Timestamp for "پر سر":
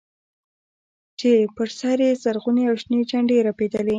1.55-1.97